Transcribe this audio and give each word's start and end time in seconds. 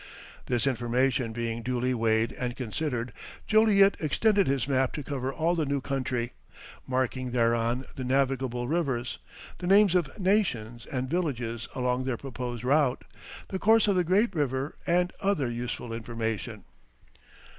This 0.47 0.65
information 0.65 1.31
being 1.31 1.61
duly 1.61 1.93
weighed 1.93 2.31
and 2.33 2.55
considered, 2.57 3.13
Joliet 3.45 3.95
extended 3.99 4.47
his 4.47 4.67
map 4.67 4.93
to 4.93 5.03
cover 5.03 5.31
all 5.31 5.53
the 5.53 5.63
new 5.67 5.79
country, 5.79 6.33
marking 6.87 7.29
thereon 7.29 7.85
the 7.95 8.03
navigable 8.03 8.67
rivers, 8.67 9.19
the 9.59 9.67
names 9.67 9.93
of 9.93 10.19
nations 10.19 10.87
and 10.87 11.07
villages 11.07 11.67
along 11.75 12.05
their 12.05 12.17
proposed 12.17 12.63
route, 12.63 13.03
the 13.49 13.59
course 13.59 13.87
of 13.87 13.95
the 13.95 14.03
great 14.03 14.33
river, 14.33 14.75
and 14.87 15.13
other 15.21 15.51
useful 15.51 15.93
information. 15.93 16.63